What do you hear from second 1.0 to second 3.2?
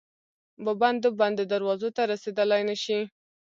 بندو دروازو ته رسیدلای نه شي